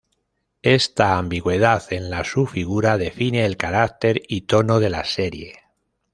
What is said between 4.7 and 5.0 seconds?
de